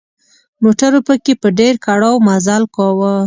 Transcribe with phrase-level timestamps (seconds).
[0.63, 3.13] موټرو پکې په ډېر کړاو مزل کاوه.